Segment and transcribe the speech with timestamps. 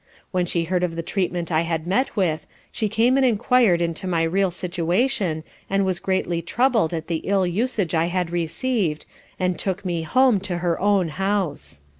[0.31, 4.07] When she heard of the treatment I had met with, she came and enquired into
[4.07, 9.05] my real situation and was greatly troubled at the ill usage I had received,
[9.39, 11.81] and took me home to her own house.